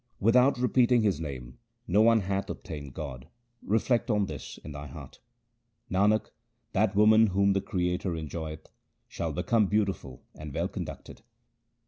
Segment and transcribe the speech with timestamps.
[0.19, 3.27] Without repeating His name no one hath obtained God;
[3.61, 5.19] reflect on this in thy heart.
[5.91, 6.31] Nanak,
[6.71, 8.65] that woman whom the Creator enjoyeth,
[9.07, 11.21] shall become beautiful and well conducted.